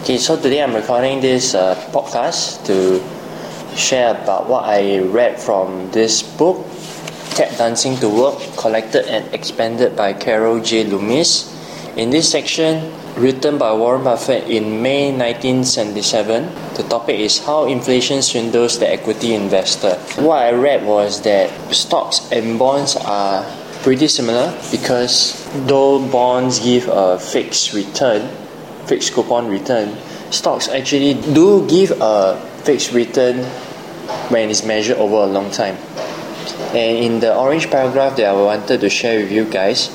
[0.00, 3.04] Okay, so today I'm recording this uh, podcast to
[3.76, 6.64] share about what I read from this book,
[7.36, 10.84] Tap Dancing to Work, collected and expanded by Carol J.
[10.84, 11.52] Loomis.
[11.98, 16.48] In this section, written by Warren Buffett in May 1977,
[16.80, 19.96] the topic is How Inflation Swindles the Equity Investor.
[20.24, 23.44] What I read was that stocks and bonds are
[23.82, 25.36] pretty similar because
[25.68, 28.30] though bonds give a fixed return,
[28.86, 29.96] fixed coupon return,
[30.30, 33.44] stocks actually do give a fixed return
[34.30, 35.76] when it's measured over a long time.
[36.74, 39.88] And in the orange paragraph that I wanted to share with you guys,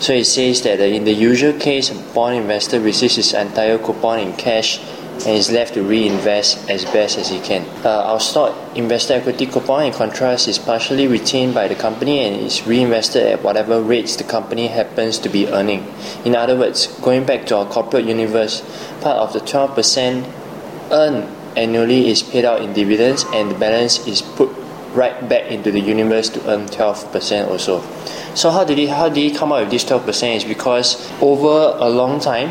[0.00, 4.18] so it says that in the usual case, a bond investor receives his entire coupon
[4.18, 4.80] in cash
[5.14, 7.64] and is left to reinvest as best as he can.
[7.84, 12.44] Uh, our stock investor equity coupon, in contrast, is partially retained by the company and
[12.44, 15.86] is reinvested at whatever rates the company happens to be earning.
[16.24, 18.60] In other words, going back to our corporate universe,
[19.00, 20.30] part of the 12%
[20.90, 24.50] earned annually is paid out in dividends and the balance is put
[24.94, 27.82] right back into the universe to earn 12% or So
[28.34, 31.76] So how did he how did he come up with this 12% is because over
[31.78, 32.50] a long time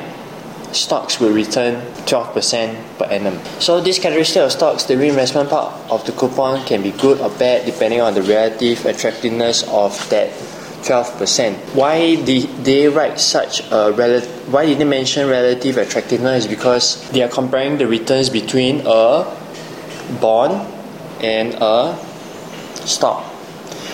[0.75, 3.39] stocks will return 12% per annum.
[3.59, 7.29] So this characteristic of stocks, the reinvestment part of the coupon can be good or
[7.29, 10.31] bad depending on the relative attractiveness of that
[10.83, 11.53] 12%.
[11.75, 17.21] Why did they write such a relative why did they mention relative attractiveness because they
[17.23, 19.23] are comparing the returns between a
[20.19, 20.67] bond
[21.23, 21.95] and a
[22.85, 23.33] stock.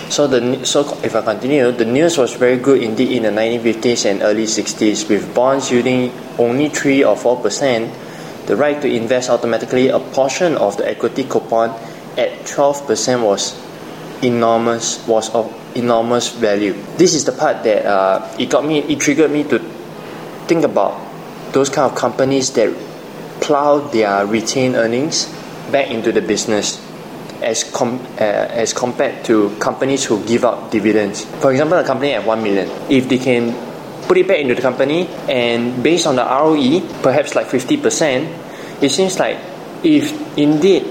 [0.10, 4.10] So the so if I continue, the news was very good indeed in the 1950s
[4.10, 7.94] and early 60s, with bonds yielding only three or four percent.
[8.48, 11.78] The right to invest automatically a portion of the equity coupon
[12.18, 13.54] at 12 percent was
[14.24, 16.74] enormous was of enormous value.
[16.98, 19.60] This is the part that uh, it got me it triggered me to
[20.50, 20.98] think about
[21.54, 22.74] those kind of companies that
[23.42, 25.30] plow their retained earnings
[25.72, 26.82] back into the business
[27.42, 31.26] as com- uh, as compared to companies who give out dividends.
[31.42, 33.54] For example, a company at one million, if they can
[34.08, 38.28] put it back into the company and based on the ROE, perhaps like fifty percent,
[38.82, 39.38] it seems like
[39.84, 40.86] if indeed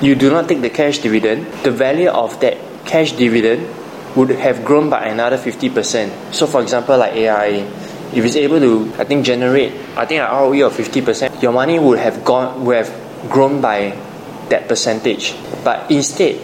[0.00, 3.66] you do not take the cash dividend, the value of that cash dividend
[4.16, 6.34] would have grown by another 50%.
[6.34, 7.66] So, for example, like AIA,
[8.14, 11.78] if it's able to, I think, generate, I think, an ROE of 50%, your money
[11.78, 13.96] would have gone, would have grown by
[14.50, 15.34] that percentage.
[15.64, 16.40] But instead,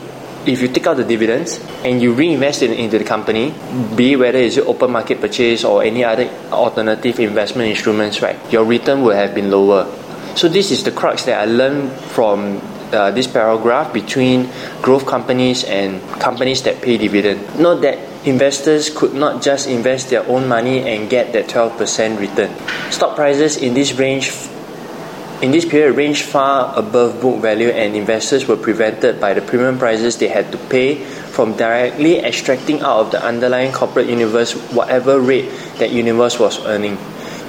[0.46, 3.54] if you take out the dividends and you reinvest it into the company,
[3.96, 9.02] be whether it's open market purchase or any other alternative investment instruments, right, your return
[9.02, 9.90] would have been lower.
[10.36, 12.60] So this is the crux that I learned from
[12.92, 14.50] uh, this paragraph between
[14.82, 17.58] growth companies and companies that pay dividend.
[17.58, 22.50] Note that investors could not just invest their own money and get that 12% return.
[22.90, 24.30] Stock prices in this range
[25.44, 29.78] in this period range far above book value and investors were prevented by the premium
[29.78, 35.20] prices they had to pay from directly extracting out of the underlying corporate universe whatever
[35.20, 36.96] rate that universe was earning.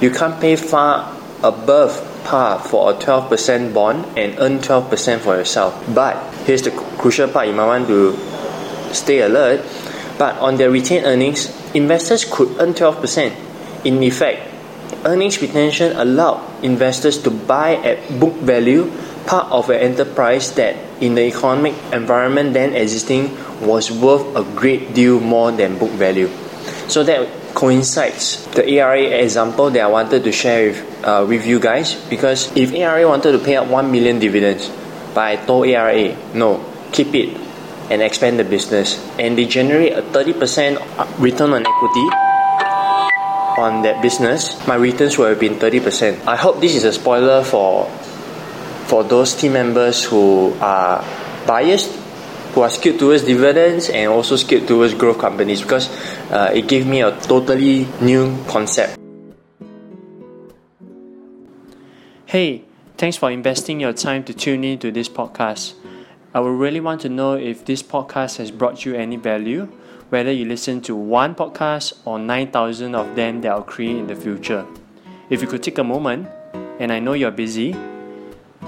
[0.02, 1.10] You can't pay far
[1.42, 5.72] above par for a 12% bond and earn 12% for yourself.
[5.94, 8.12] But here's the crucial part you might want to
[8.92, 9.64] stay alert.
[10.18, 13.32] But on their retained earnings, investors could earn 12%.
[13.86, 14.55] In effect,
[15.04, 18.90] earnings retention allowed investors to buy at book value
[19.26, 24.94] part of an enterprise that in the economic environment then existing was worth a great
[24.94, 26.30] deal more than book value.
[26.88, 31.58] So that coincides the AIA example that I wanted to share with, uh, with you
[31.58, 34.70] guys because if AIA wanted to pay out 1 million dividends,
[35.14, 37.36] but I told AIA, no, keep it
[37.90, 40.78] and expand the business, and they generate a 30%
[41.18, 42.35] return on equity
[43.56, 46.26] on that business, my returns would have been 30%.
[46.26, 47.90] I hope this is a spoiler for
[48.86, 51.02] for those team members who are
[51.46, 51.90] biased,
[52.54, 55.90] who are skewed towards dividends and also skewed towards growth companies because
[56.30, 58.96] uh, it gave me a totally new concept.
[62.26, 62.64] Hey,
[62.96, 65.74] thanks for investing your time to tune in to this podcast.
[66.32, 69.68] I would really want to know if this podcast has brought you any value
[70.10, 74.14] whether you listen to one podcast or 9,000 of them that I'll create in the
[74.14, 74.66] future.
[75.30, 76.28] If you could take a moment,
[76.78, 77.74] and I know you're busy,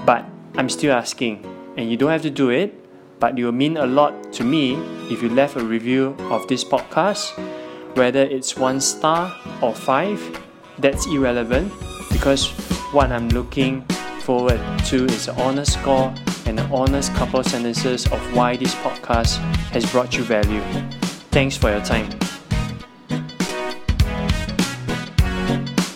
[0.05, 0.25] but
[0.55, 1.45] I'm still asking,
[1.77, 2.73] and you don't have to do it,
[3.19, 4.75] but it will mean a lot to me
[5.09, 7.31] if you left a review of this podcast,
[7.95, 10.19] whether it's one star or five,
[10.77, 11.71] that's irrelevant
[12.11, 12.49] because
[12.91, 13.81] what I'm looking
[14.21, 16.13] forward to is an honest score
[16.45, 19.37] and an honest couple sentences of why this podcast
[19.71, 20.63] has brought you value.
[21.31, 22.28] Thanks for your time.